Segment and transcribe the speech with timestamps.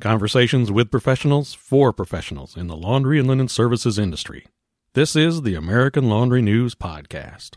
[0.00, 4.46] Conversations with professionals for professionals in the laundry and linen services industry.
[4.92, 7.56] This is the American Laundry News Podcast.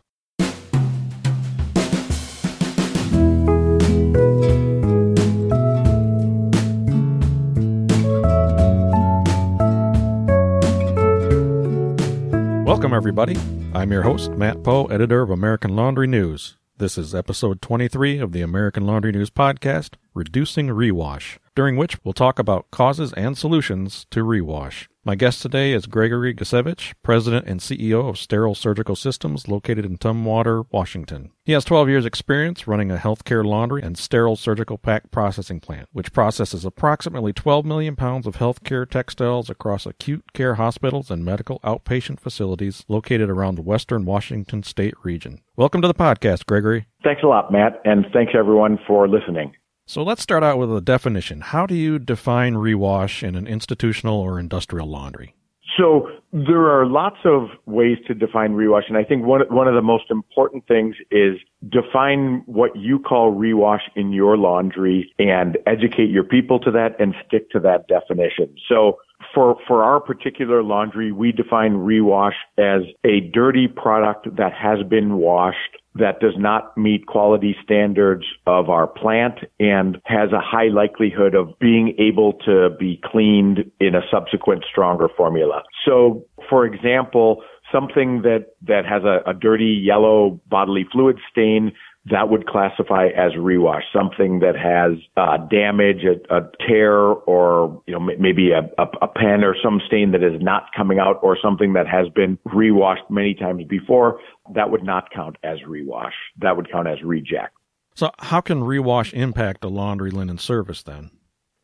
[12.65, 13.37] Welcome, everybody.
[13.76, 16.58] I'm your host, Matt Poe, editor of American Laundry News.
[16.80, 22.13] This is episode 23 of the American Laundry News Podcast, Reducing Rewash, during which we'll
[22.13, 24.88] talk about causes and solutions to rewash.
[25.05, 29.98] My guest today is Gregory Gicewicz, President and CEO of Sterile Surgical Systems located in
[29.98, 31.31] Tumwater, Washington.
[31.45, 35.88] He has 12 years experience running a healthcare laundry and sterile surgical pack processing plant,
[35.94, 41.62] which processes approximately 12 million pounds of healthcare textiles across acute care hospitals and medical
[41.62, 45.39] outpatient facilities located around the western Washington state region.
[45.55, 46.88] Welcome to the podcast, Gregory.
[47.02, 49.53] Thanks a lot, Matt, and thanks everyone for listening.
[49.91, 51.41] So let's start out with a definition.
[51.41, 55.36] How do you define rewash in an institutional or industrial laundry?
[55.77, 59.73] So there are lots of ways to define rewash, and I think one one of
[59.73, 61.36] the most important things is
[61.67, 67.14] define what you call rewash in your laundry and educate your people to that and
[67.28, 68.56] stick to that definition.
[68.69, 69.00] So
[69.36, 75.17] for for our particular laundry, we define rewash as a dirty product that has been
[75.17, 81.36] washed that does not meet quality standards of our plant and has a high likelihood
[81.36, 85.64] of being able to be cleaned in a subsequent stronger formula.
[85.86, 91.73] So, for example, something that, that has a, a dirty yellow bodily fluid stain
[92.05, 97.94] that would classify as rewash, something that has uh, damage, a, a, tear, or you
[97.94, 101.38] know maybe a, a, a, pen or some stain that is not coming out, or
[101.41, 104.19] something that has been rewashed many times before.
[104.55, 106.13] That would not count as rewash.
[106.39, 107.53] That would count as reject.
[107.94, 111.11] So, how can rewash impact a laundry linen service then?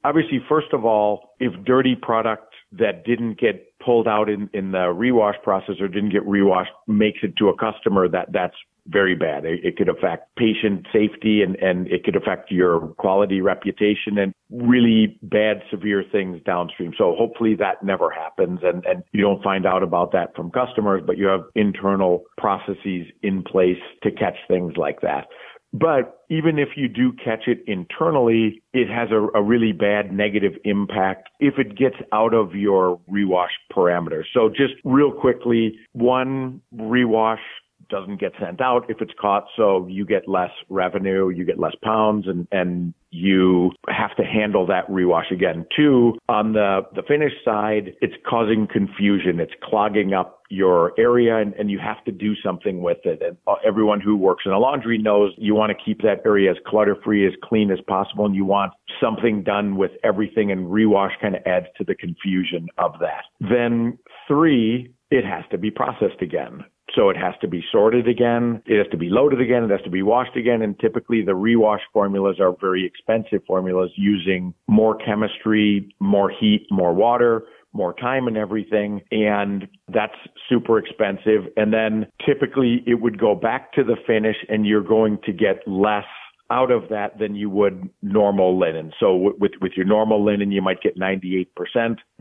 [0.04, 4.78] Obviously, first of all, if dirty product that didn't get pulled out in, in the
[4.78, 8.56] rewash process or didn't get rewashed makes it to a customer, that that's
[8.88, 9.46] very bad.
[9.46, 14.34] It, it, could affect patient safety and, and it could affect your quality reputation and
[14.50, 16.94] really bad, severe things downstream.
[16.98, 21.04] So hopefully that never happens and, and you don't find out about that from customers,
[21.06, 25.28] but you have internal processes in place to catch things like that.
[25.74, 30.54] But even if you do catch it internally, it has a, a, really bad negative
[30.64, 34.24] impact if it gets out of your rewash parameters.
[34.34, 37.44] So just real quickly, one rewash
[37.90, 39.46] doesn't get sent out if it's caught.
[39.56, 44.66] So you get less revenue, you get less pounds and, and you have to handle
[44.68, 45.66] that rewash again.
[45.76, 49.40] Two, on the, the finish side, it's causing confusion.
[49.40, 53.22] It's clogging up your area and, and you have to do something with it.
[53.22, 56.52] And uh, everyone who works in a laundry knows you want to keep that area
[56.52, 58.26] as clutter free, as clean as possible.
[58.26, 62.68] And you want something done with everything and rewash kind of adds to the confusion
[62.78, 63.24] of that.
[63.40, 66.66] Then three, it has to be processed again.
[66.96, 68.62] So it has to be sorted again.
[68.66, 69.64] It has to be loaded again.
[69.64, 70.62] It has to be washed again.
[70.62, 76.94] And typically the rewash formulas are very expensive formulas using more chemistry, more heat, more
[76.94, 77.44] water,
[77.74, 79.02] more time and everything.
[79.12, 80.16] And that's
[80.50, 81.52] super expensive.
[81.56, 85.68] And then typically it would go back to the finish and you're going to get
[85.68, 86.06] less
[86.50, 88.92] out of that than you would normal linen.
[89.00, 91.48] So with, with your normal linen, you might get 98%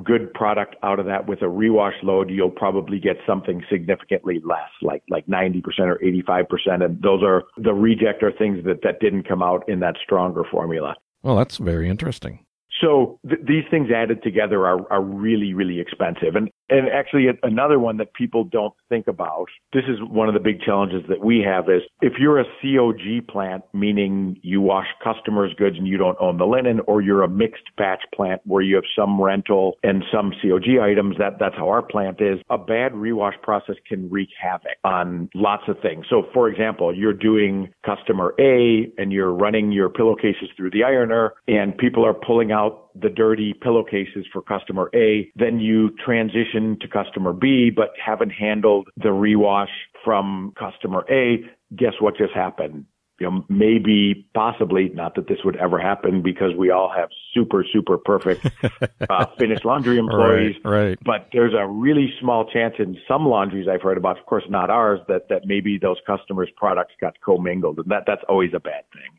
[0.02, 1.28] good product out of that.
[1.28, 6.84] With a rewash load, you'll probably get something significantly less, like, like 90% or 85%.
[6.84, 10.44] And those are the reject are things that, that didn't come out in that stronger
[10.50, 10.94] formula.
[11.22, 12.40] Well, that's very interesting.
[12.80, 16.34] So th- these things added together are, are really, really expensive.
[16.34, 20.40] And, and actually another one that people don't think about, this is one of the
[20.40, 25.54] big challenges that we have is if you're a COG plant, meaning you wash customers'
[25.56, 28.74] goods and you don't own the linen, or you're a mixed batch plant where you
[28.74, 32.92] have some rental and some COG items, that, that's how our plant is, a bad
[32.92, 36.04] rewash process can wreak havoc on lots of things.
[36.10, 41.34] So for example, you're doing customer A and you're running your pillowcases through the ironer
[41.48, 46.78] and people are pulling out out the dirty pillowcases for customer A, then you transition
[46.80, 49.68] to customer B, but haven't handled the rewash
[50.04, 51.44] from customer A.
[51.74, 52.86] Guess what just happened?
[53.18, 57.64] You know, maybe, possibly, not that this would ever happen because we all have super,
[57.72, 58.46] super perfect
[59.08, 60.56] uh, finished laundry employees.
[60.62, 60.98] Right, right.
[61.02, 64.68] But there's a really small chance in some laundries I've heard about, of course, not
[64.68, 68.84] ours, that that maybe those customers' products got commingled, and that that's always a bad
[68.92, 69.18] thing.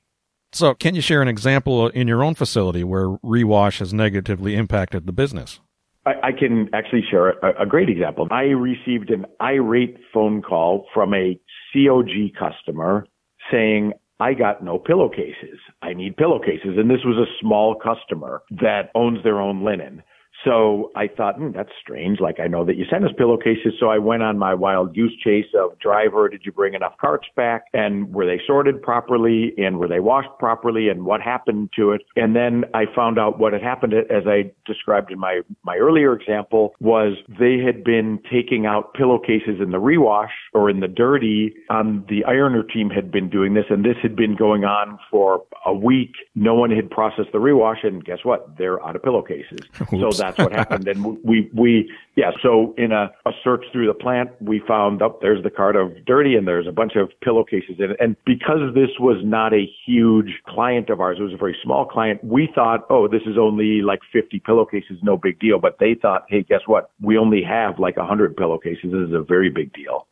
[0.54, 5.06] So, can you share an example in your own facility where rewash has negatively impacted
[5.06, 5.60] the business?
[6.06, 8.28] I, I can actually share a, a great example.
[8.32, 11.40] I received an irate phone call from a
[11.74, 13.06] COG customer
[13.52, 15.60] saying, I got no pillowcases.
[15.82, 16.78] I need pillowcases.
[16.78, 20.02] And this was a small customer that owns their own linen.
[20.46, 22.20] So I thought, hmm, that's strange.
[22.20, 23.74] Like I know that you sent us pillowcases.
[23.80, 26.30] So I went on my wild goose chase of driver.
[26.30, 27.66] Did you bring enough carts back?
[27.74, 29.54] And were they sorted properly?
[29.58, 30.90] And were they washed properly?
[30.90, 32.02] And what happened to it?
[32.16, 36.14] And then I found out what had happened as I described in my, my earlier
[36.14, 41.54] example was they had been taking out pillowcases in the rewash or in the dirty.
[41.70, 45.44] Um, the ironer team had been doing this and this had been going on for
[45.66, 46.14] a week.
[46.36, 48.58] No one had processed the rewash and guess what?
[48.58, 49.60] They're out of pillowcases.
[49.90, 50.88] so that that's what happened.
[50.88, 55.08] And we, we, yeah, so in a, a search through the plant, we found up
[55.08, 57.98] oh, there's the cart of dirty and there's a bunch of pillowcases in it.
[58.00, 61.86] And because this was not a huge client of ours, it was a very small
[61.86, 65.60] client, we thought, oh, this is only like 50 pillowcases, no big deal.
[65.60, 66.92] But they thought, hey, guess what?
[67.02, 68.84] We only have like 100 pillowcases.
[68.84, 70.08] This is a very big deal.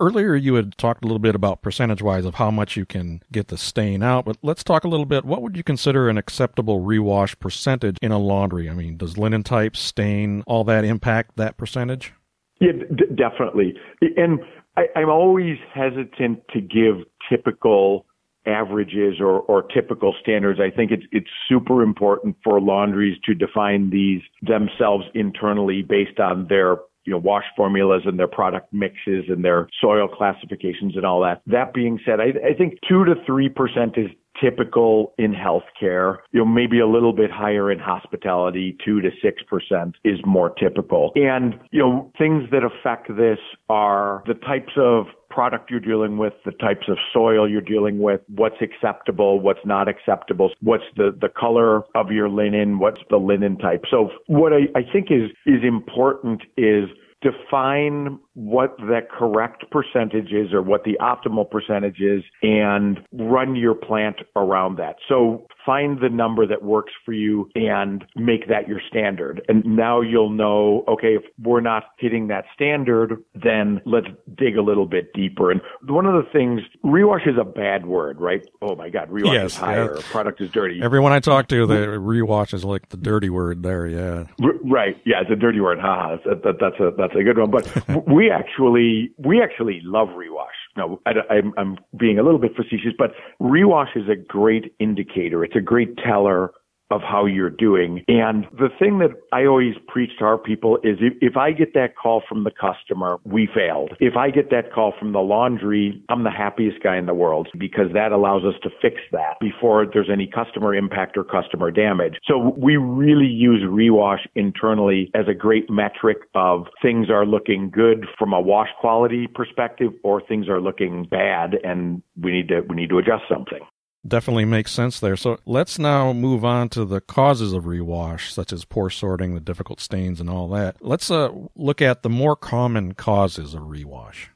[0.00, 3.20] Earlier, you had talked a little bit about percentage wise of how much you can
[3.32, 5.24] get the stain out, but let's talk a little bit.
[5.24, 8.70] What would you consider an acceptable rewash percentage in a laundry?
[8.70, 12.12] I mean, does linen type, stain, all that impact that percentage?
[12.60, 13.74] Yeah, d- definitely.
[14.16, 14.38] And
[14.76, 18.06] I, I'm always hesitant to give typical
[18.46, 20.60] averages or, or typical standards.
[20.60, 26.46] I think it's it's super important for laundries to define these themselves internally based on
[26.48, 26.76] their
[27.08, 31.40] you know, wash formulas and their product mixes and their soil classifications and all that.
[31.46, 34.10] That being said, I, I think two to three percent is
[34.42, 36.18] typical in healthcare.
[36.32, 40.50] You know, maybe a little bit higher in hospitality, two to six percent is more
[40.50, 41.12] typical.
[41.14, 43.38] And, you know, things that affect this
[43.68, 48.20] are the types of product you're dealing with, the types of soil you're dealing with,
[48.34, 53.56] what's acceptable, what's not acceptable, what's the, the color of your linen, what's the linen
[53.58, 53.84] type.
[53.90, 56.84] So what I, I think is, is important is
[57.20, 63.74] define what the correct percentage is or what the optimal percentage is and run your
[63.74, 64.96] plant around that.
[65.08, 69.42] So find the number that works for you and make that your standard.
[69.48, 74.06] And now you'll know, okay, if we're not hitting that standard, then let's
[74.36, 75.50] dig a little bit deeper.
[75.50, 78.46] And one of the things, rewash is a bad word, right?
[78.62, 80.02] Oh my God, rewash yes, is higher, yeah.
[80.10, 80.80] product is dirty.
[80.82, 84.24] Everyone I talk to, the rewash is like the dirty word there, yeah.
[84.64, 85.80] right, yeah, it's a dirty word.
[85.80, 87.50] Ha, that, that, that's a, that's a good one.
[87.50, 87.66] But
[88.06, 90.46] we actually, we actually love rewash.
[90.76, 95.44] No, I, I'm, I'm being a little bit facetious, but rewash is a great indicator.
[95.44, 96.52] It's a great teller
[96.90, 98.02] of how you're doing.
[98.08, 101.74] And the thing that I always preach to our people is if, if I get
[101.74, 103.92] that call from the customer, we failed.
[104.00, 107.48] If I get that call from the laundry, I'm the happiest guy in the world
[107.58, 112.16] because that allows us to fix that before there's any customer impact or customer damage.
[112.24, 118.06] So we really use rewash internally as a great metric of things are looking good
[118.18, 122.76] from a wash quality perspective or things are looking bad and we need to we
[122.76, 123.60] need to adjust something
[124.06, 125.16] definitely makes sense there.
[125.16, 129.40] So let's now move on to the causes of rewash, such as poor sorting, the
[129.40, 130.76] difficult stains, and all that.
[130.80, 134.28] Let's uh, look at the more common causes of rewash.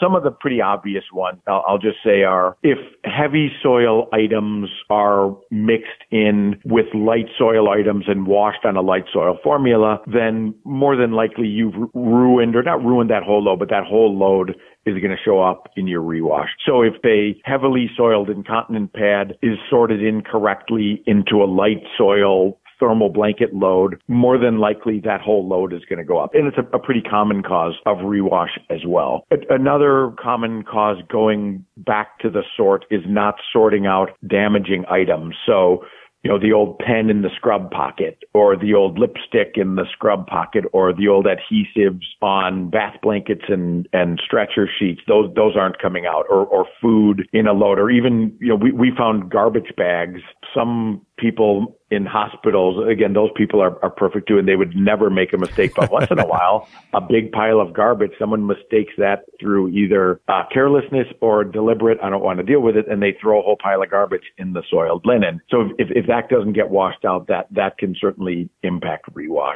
[0.00, 4.68] Some of the pretty obvious ones, I'll, I'll just say, are if heavy soil items
[4.90, 10.54] are mixed in with light soil items and washed on a light soil formula, then
[10.64, 14.54] more than likely you've ruined, or not ruined that whole load, but that whole load
[14.88, 16.48] is going to show up in your rewash.
[16.66, 23.08] So if a heavily soiled incontinent pad is sorted incorrectly into a light soil thermal
[23.08, 26.30] blanket load, more than likely that whole load is going to go up.
[26.34, 29.26] And it's a, a pretty common cause of rewash as well.
[29.50, 35.34] Another common cause going back to the sort is not sorting out damaging items.
[35.46, 35.84] So
[36.28, 39.86] you know, the old pen in the scrub pocket or the old lipstick in the
[39.90, 45.00] scrub pocket or the old adhesives on bath blankets and, and stretcher sheets.
[45.08, 48.56] Those, those aren't coming out or, or food in a load or even, you know,
[48.56, 50.20] we, we found garbage bags.
[50.54, 55.10] Some people in hospitals, again, those people are, are perfect too, and they would never
[55.10, 55.72] make a mistake.
[55.74, 60.20] But once in a while, a big pile of garbage, someone mistakes that through either
[60.28, 63.42] uh, carelessness or deliberate, I don't want to deal with it, and they throw a
[63.42, 65.40] whole pile of garbage in the soiled linen.
[65.50, 69.54] So if, if that doesn't get washed out, that, that can certainly impact rewash.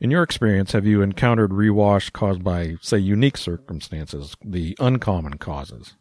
[0.00, 5.96] In your experience, have you encountered rewash caused by, say, unique circumstances, the uncommon causes?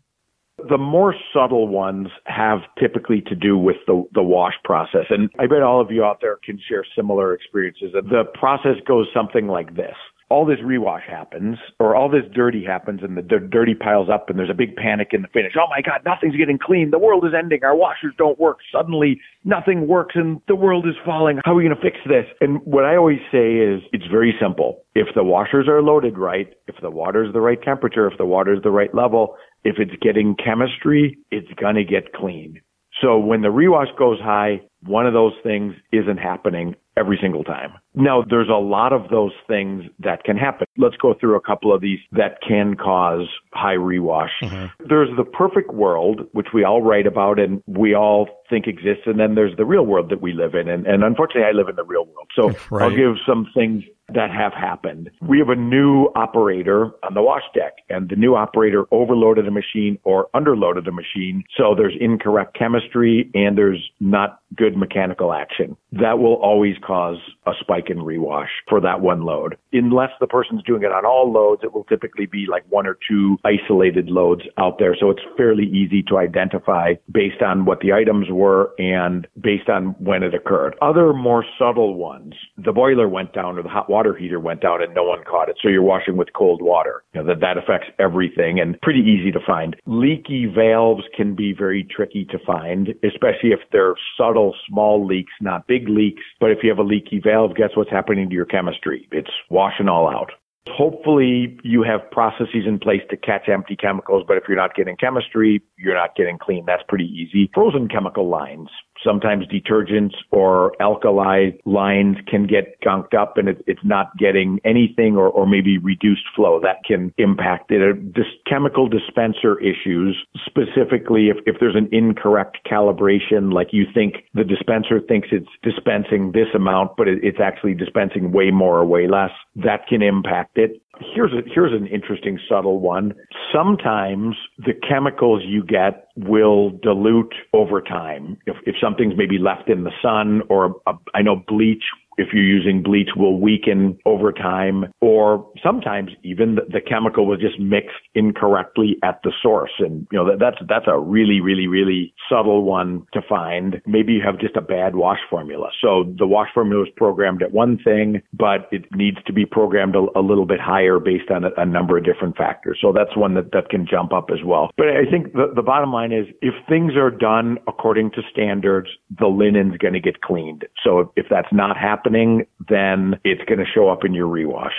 [0.70, 5.06] The more subtle ones have typically to do with the, the wash process.
[5.10, 7.94] And I bet all of you out there can share similar experiences.
[7.94, 9.96] The process goes something like this
[10.30, 14.30] all this rewash happens or all this dirty happens and the d- dirty piles up
[14.30, 15.54] and there's a big panic in the finish.
[15.58, 16.92] Oh my God, nothing's getting clean.
[16.92, 17.64] The world is ending.
[17.64, 18.58] Our washers don't work.
[18.72, 21.40] Suddenly nothing works and the world is falling.
[21.46, 22.26] How are we going to fix this?
[22.42, 24.84] And what I always say is it's very simple.
[24.96, 28.26] If the washers are loaded right, if the water is the right temperature, if the
[28.26, 32.62] water is the right level, If it's getting chemistry, it's going to get clean.
[33.02, 37.74] So when the rewash goes high, one of those things isn't happening every single time.
[37.94, 40.67] Now, there's a lot of those things that can happen.
[40.77, 44.29] Let's go through a couple of these that can cause high rewash.
[44.41, 44.88] Mm-hmm.
[44.88, 49.03] There's the perfect world, which we all write about and we all think exists.
[49.06, 50.67] And then there's the real world that we live in.
[50.67, 52.27] And, and unfortunately, I live in the real world.
[52.36, 52.84] So right.
[52.84, 55.10] I'll give some things that have happened.
[55.22, 59.51] We have a new operator on the wash deck and the new operator overloaded a
[59.51, 61.44] machine or underloaded a machine.
[61.58, 65.75] So there's incorrect chemistry and there's not good mechanical action.
[65.91, 69.57] That will always cause a spike in rewash for that one load.
[69.74, 72.98] Unless the person's doing it on all loads, it will typically be like one or
[73.10, 74.96] two isolated loads out there.
[75.00, 79.96] So it's fairly easy to identify based on what the items were and based on
[80.00, 80.75] when it occurred.
[80.81, 84.84] Other more subtle ones, the boiler went down or the hot water heater went down
[84.84, 85.57] and no one caught it.
[85.62, 87.03] So you're washing with cold water.
[87.13, 89.75] You know, that, that affects everything and pretty easy to find.
[89.86, 95.68] Leaky valves can be very tricky to find, especially if they're subtle, small leaks, not
[95.68, 96.24] big leaks.
[96.40, 99.08] But if you have a leaky valve, guess what's happening to your chemistry?
[99.12, 100.32] It's washing all out.
[100.70, 104.98] Hopefully you have processes in place to catch empty chemicals, but if you're not getting
[104.98, 106.66] chemistry, you're not getting clean.
[106.66, 107.50] That's pretty easy.
[107.54, 108.70] Frozen chemical lines.
[109.04, 115.16] Sometimes detergents or alkali lines can get gunked up and it, it's not getting anything
[115.16, 116.60] or, or maybe reduced flow.
[116.62, 117.82] That can impact it.
[117.82, 124.16] Uh, this chemical dispenser issues, specifically if, if there's an incorrect calibration, like you think
[124.34, 128.86] the dispenser thinks it's dispensing this amount, but it, it's actually dispensing way more or
[128.86, 130.82] way less, that can impact it.
[131.13, 133.13] Here's a, here's an interesting subtle one.
[133.54, 138.38] Sometimes the chemicals you get will dilute over time.
[138.48, 140.75] If, if something's maybe left in the sun or
[141.13, 141.84] I know bleach
[142.18, 147.40] if you're using bleach will weaken over time or sometimes even the, the, chemical was
[147.40, 149.72] just mixed incorrectly at the source.
[149.80, 153.82] And you know that, that's that's a really really really subtle one to find.
[153.86, 155.70] Maybe you have just a bad wash formula.
[155.82, 159.96] So the wash formula is programmed at one thing but it needs to be programmed
[159.96, 162.78] a, a little bit higher based on a, a, number of different factors.
[162.82, 164.72] So that's one that, that can jump up as well.
[164.78, 168.90] But i think the, the bottom line is if things are done according to standards
[169.20, 170.66] the linen's going to get cleaned.
[170.84, 174.28] So if, if that's not happening happening, then it's going to show up in your
[174.28, 174.72] rewash.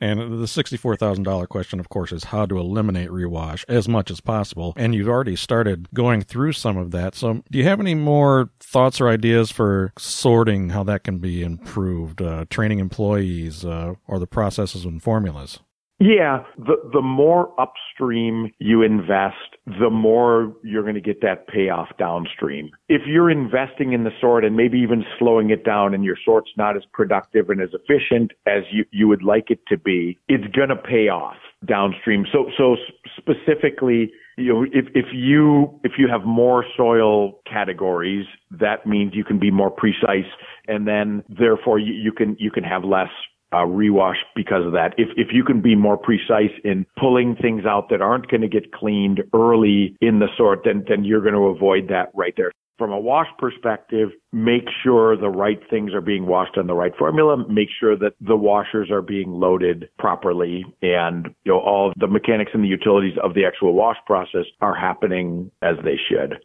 [0.00, 4.74] And the $64,000 question, of course, is how to eliminate rewash as much as possible.
[4.76, 7.14] And you've already started going through some of that.
[7.14, 11.42] So, do you have any more thoughts or ideas for sorting how that can be
[11.42, 15.60] improved, uh, training employees, uh, or the processes and formulas?
[16.00, 21.88] Yeah, the the more upstream you invest, the more you're going to get that payoff
[21.98, 22.70] downstream.
[22.88, 26.50] If you're investing in the sort and maybe even slowing it down and your sort's
[26.56, 30.52] not as productive and as efficient as you, you would like it to be, it's
[30.54, 32.26] going to pay off downstream.
[32.32, 32.76] So so
[33.16, 39.24] specifically, you know, if if you if you have more soil categories, that means you
[39.24, 40.30] can be more precise
[40.66, 43.10] and then therefore you, you can you can have less
[43.54, 44.94] uh, rewash because of that.
[44.98, 48.48] If if you can be more precise in pulling things out that aren't going to
[48.48, 52.50] get cleaned early in the sort, then then you're going to avoid that right there.
[52.76, 56.90] From a wash perspective, make sure the right things are being washed on the right
[56.98, 57.36] formula.
[57.48, 62.50] Make sure that the washers are being loaded properly, and you know all the mechanics
[62.52, 66.40] and the utilities of the actual wash process are happening as they should.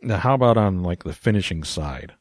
[0.00, 2.12] Now, how about on like the finishing side?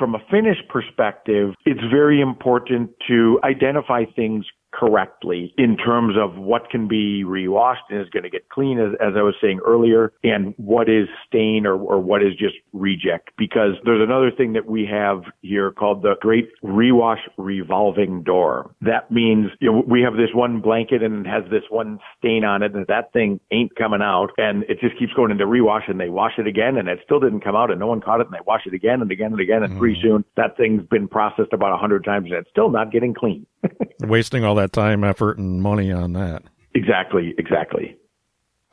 [0.00, 4.46] From a finish perspective, it's very important to identify things
[4.80, 8.94] correctly in terms of what can be rewashed and is going to get clean, as,
[8.94, 13.30] as I was saying earlier, and what is stain or, or what is just reject.
[13.36, 18.74] Because there's another thing that we have here called the Great Rewash Revolving Door.
[18.80, 22.44] That means you know, we have this one blanket and it has this one stain
[22.44, 25.88] on it, and that thing ain't coming out, and it just keeps going into rewash,
[25.88, 28.20] and they wash it again, and it still didn't come out, and no one caught
[28.20, 29.78] it, and they wash it again and again and again, and mm.
[29.78, 33.14] pretty soon that thing's been processed about a hundred times, and it's still not getting
[33.14, 33.46] clean.
[34.00, 36.42] Wasting all that time, effort, and money on that.
[36.74, 37.96] Exactly, exactly.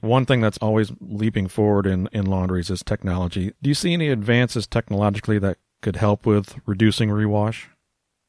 [0.02, 3.54] One thing that's always leaping forward in, in laundries is technology.
[3.62, 7.66] Do you see any advances technologically that could help with reducing rewash?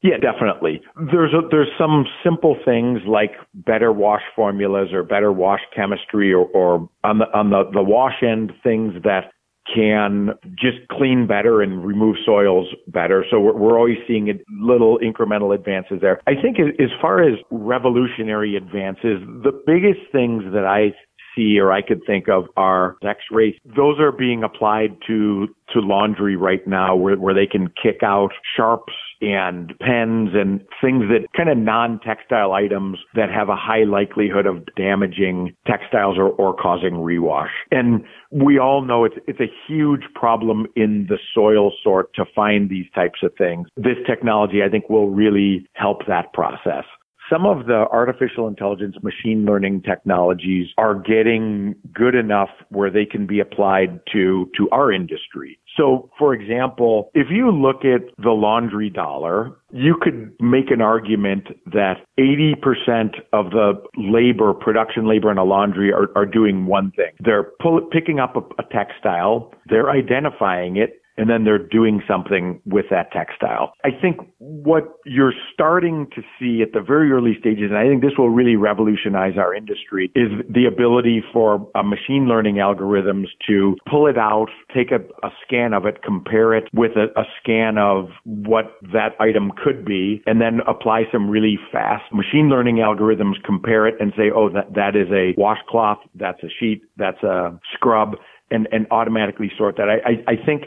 [0.01, 0.81] Yeah, definitely.
[1.11, 6.45] There's a, there's some simple things like better wash formulas or better wash chemistry or,
[6.45, 9.33] or on the on the, the wash end things that
[9.73, 13.25] can just clean better and remove soils better.
[13.29, 14.27] So we're, we're always seeing
[14.61, 16.21] little incremental advances there.
[16.27, 20.93] I think as far as revolutionary advances, the biggest things that I
[21.39, 23.55] see or I could think of are X-rays.
[23.65, 28.31] Those are being applied to to laundry right now where, where they can kick out
[28.57, 34.45] sharps and pens and things that kind of non-textile items that have a high likelihood
[34.45, 37.49] of damaging textiles or, or causing rewash.
[37.69, 42.69] And we all know it's, it's a huge problem in the soil sort to find
[42.69, 43.67] these types of things.
[43.75, 46.85] This technology, I think, will really help that process
[47.29, 53.27] some of the artificial intelligence machine learning technologies are getting good enough where they can
[53.27, 55.59] be applied to, to our industry.
[55.77, 61.47] So, for example, if you look at the laundry dollar, you could make an argument
[61.67, 67.11] that 80% of the labor, production labor in a laundry are, are doing one thing.
[67.19, 72.61] They're pull, picking up a, a textile, they're identifying it, and then they're doing something
[72.65, 73.73] with that textile.
[73.83, 78.01] I think what you're starting to see at the very early stages, and I think
[78.01, 83.75] this will really revolutionize our industry, is the ability for uh, machine learning algorithms to
[83.89, 87.77] pull it out, take a, a scan of it, compare it with a, a scan
[87.77, 93.33] of what that item could be, and then apply some really fast machine learning algorithms,
[93.43, 97.59] compare it and say, oh, that, that is a washcloth, that's a sheet, that's a
[97.73, 98.15] scrub,
[98.51, 99.89] and, and automatically sort that.
[99.89, 100.63] I, I, I think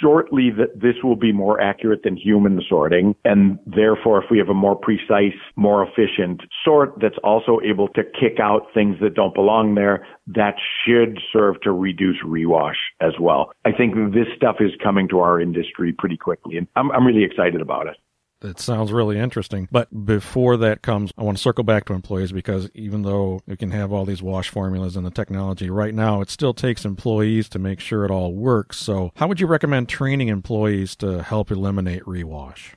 [0.00, 3.14] shortly that this will be more accurate than human sorting.
[3.24, 8.02] And therefore, if we have a more precise, more efficient sort that's also able to
[8.02, 13.52] kick out things that don't belong there, that should serve to reduce rewash as well.
[13.64, 17.24] I think this stuff is coming to our industry pretty quickly and I'm, I'm really
[17.24, 17.96] excited about it.
[18.44, 19.68] It sounds really interesting.
[19.70, 23.56] But before that comes, I want to circle back to employees because even though we
[23.56, 27.48] can have all these wash formulas and the technology right now, it still takes employees
[27.50, 28.78] to make sure it all works.
[28.78, 32.74] So, how would you recommend training employees to help eliminate rewash?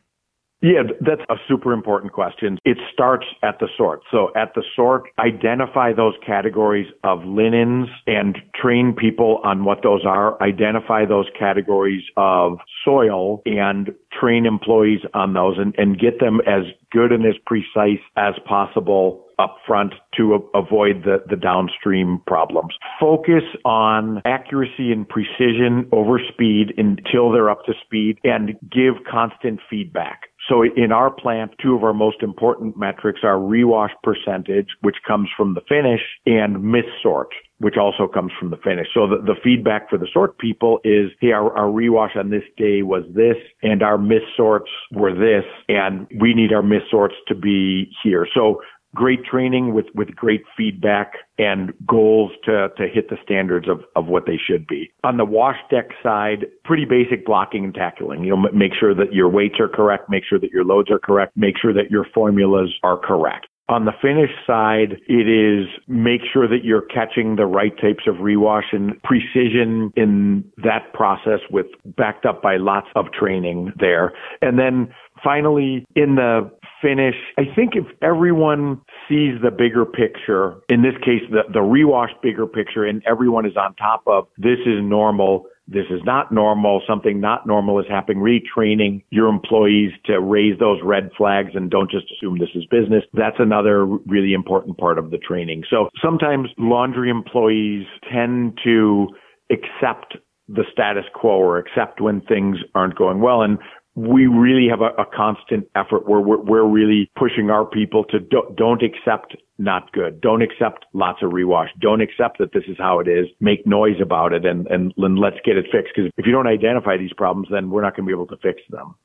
[0.65, 2.57] Yeah, that's a super important question.
[2.65, 4.01] It starts at the sort.
[4.09, 10.03] So at the sort, identify those categories of linens and train people on what those
[10.07, 10.41] are.
[10.41, 16.63] Identify those categories of soil and train employees on those and, and get them as
[16.91, 22.73] good and as precise as possible up front to a- avoid the, the downstream problems.
[22.99, 29.59] Focus on accuracy and precision over speed until they're up to speed and give constant
[29.69, 30.21] feedback.
[30.47, 35.29] So in our plant, two of our most important metrics are rewash percentage, which comes
[35.35, 38.87] from the finish, and miss sort, which also comes from the finish.
[38.93, 42.43] So the, the feedback for the sort people is, hey, our, our rewash on this
[42.57, 47.15] day was this, and our miss sorts were this, and we need our miss sorts
[47.27, 48.27] to be here.
[48.35, 48.61] So
[48.95, 54.07] great training with, with great feedback and goals to, to hit the standards of, of
[54.07, 54.89] what they should be.
[55.03, 58.23] On the wash deck side, pretty basic blocking and tackling.
[58.23, 60.99] You know, make sure that your weights are correct, make sure that your loads are
[60.99, 63.47] correct, make sure that your formulas are correct.
[63.67, 68.17] On the finish side, it is make sure that you're catching the right types of
[68.17, 71.65] rewash and precision in that process with
[71.97, 74.13] backed up by lots of training there.
[74.43, 76.51] And then finally, in the
[76.85, 77.15] finish.
[77.37, 82.45] I think if everyone sees the bigger picture, in this case, the, the rewash bigger
[82.45, 87.19] picture, and everyone is on top of this is normal, this is not normal, something
[87.19, 92.05] not normal is happening, retraining your employees to raise those red flags and don't just
[92.11, 93.03] assume this is business.
[93.13, 95.63] That's another really important part of the training.
[95.69, 99.07] So sometimes laundry employees tend to
[99.49, 100.17] accept
[100.47, 103.41] the status quo or accept when things aren't going well.
[103.41, 103.57] And
[103.95, 108.19] we really have a, a constant effort where we're, we're, really pushing our people to
[108.19, 110.19] do, don't accept not good.
[110.19, 111.69] Don't accept lots of rewash.
[111.79, 113.27] Don't accept that this is how it is.
[113.39, 115.93] Make noise about it and, and, and let's get it fixed.
[115.95, 118.37] Because if you don't identify these problems, then we're not going to be able to
[118.37, 118.95] fix them.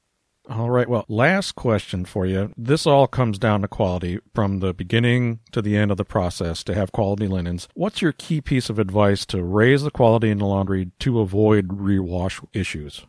[0.48, 0.88] All right.
[0.88, 2.52] Well, last question for you.
[2.56, 6.64] This all comes down to quality from the beginning to the end of the process
[6.64, 7.68] to have quality linens.
[7.74, 11.68] What's your key piece of advice to raise the quality in the laundry to avoid
[11.68, 13.06] rewash issues?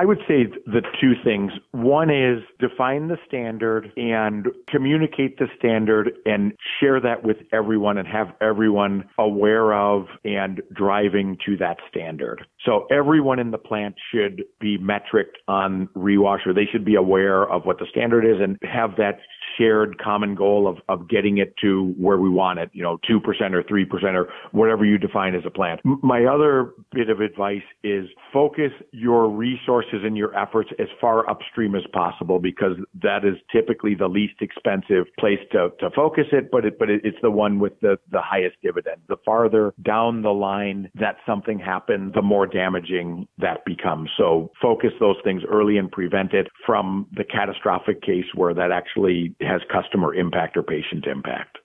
[0.00, 1.52] I would say the two things.
[1.72, 8.08] One is define the standard and communicate the standard and share that with everyone and
[8.08, 12.46] have everyone aware of and driving to that standard.
[12.64, 17.42] So everyone in the plant should be metric on rewash or they should be aware
[17.50, 19.18] of what the standard is and have that
[19.58, 23.20] shared common goal of, of getting it to where we want it, you know, 2%
[23.52, 25.80] or 3% or whatever you define as a plant.
[25.84, 31.74] My other bit of advice is focus your resources and your efforts as far upstream
[31.74, 36.64] as possible because that is typically the least expensive place to, to focus it, but
[36.64, 39.00] it, but it, it's the one with the, the highest dividend.
[39.08, 44.10] The farther down the line that something happens, the more damaging that becomes.
[44.16, 49.34] So focus those things early and prevent it from the catastrophic case where that actually
[49.40, 51.58] has customer impact or patient impact.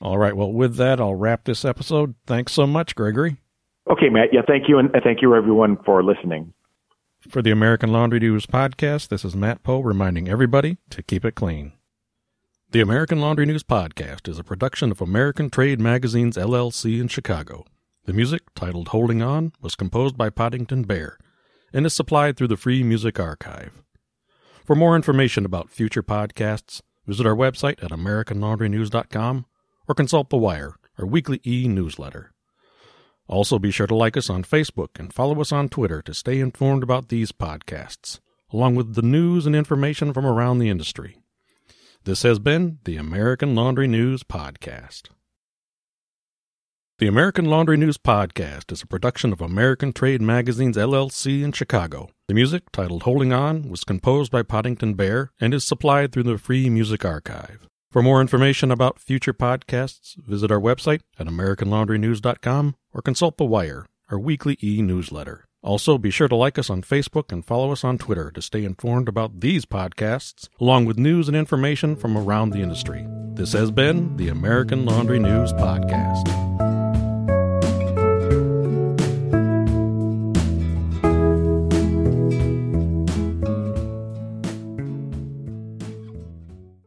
[0.00, 0.36] All right.
[0.36, 2.14] Well, with that, I'll wrap this episode.
[2.26, 3.38] Thanks so much, Gregory.
[3.90, 4.28] Okay, Matt.
[4.32, 6.52] Yeah, thank you, and thank you everyone for listening.
[7.28, 11.34] For the American Laundry News podcast, this is Matt Poe reminding everybody to keep it
[11.34, 11.72] clean.
[12.70, 17.64] The American Laundry News podcast is a production of American Trade Magazines LLC in Chicago.
[18.04, 21.18] The music, titled Holding On, was composed by Poddington Bear
[21.72, 23.82] and is supplied through the Free Music Archive.
[24.64, 29.46] For more information about future podcasts, visit our website at AmericanLaundryNews.com
[29.88, 32.32] or consult The Wire, our weekly e newsletter.
[33.26, 36.38] Also, be sure to like us on Facebook and follow us on Twitter to stay
[36.38, 38.20] informed about these podcasts,
[38.52, 41.18] along with the news and information from around the industry.
[42.04, 45.08] This has been the American Laundry News Podcast.
[47.00, 52.10] The American Laundry News Podcast is a production of American Trade Magazines LLC in Chicago.
[52.26, 56.38] The music, titled Holding On, was composed by Poddington Bear and is supplied through the
[56.38, 57.68] Free Music Archive.
[57.92, 63.86] For more information about future podcasts, visit our website at AmericanLaundryNews.com or consult The Wire,
[64.10, 65.44] our weekly e newsletter.
[65.62, 68.64] Also, be sure to like us on Facebook and follow us on Twitter to stay
[68.64, 73.06] informed about these podcasts, along with news and information from around the industry.
[73.34, 76.47] This has been the American Laundry News Podcast.